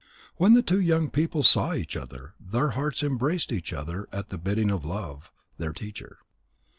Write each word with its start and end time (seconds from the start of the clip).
When 0.37 0.53
the 0.53 0.63
two 0.63 0.79
young 0.79 1.11
people 1.11 1.43
saw 1.43 1.75
each 1.75 1.95
other, 1.95 2.33
their 2.39 2.69
hearts 2.69 3.03
embraced 3.03 3.51
each 3.51 3.71
other 3.71 4.09
at 4.11 4.29
the 4.29 4.39
bidding 4.39 4.71
of 4.71 4.83
Love, 4.83 5.31
their 5.59 5.73
teacher. 5.73 6.17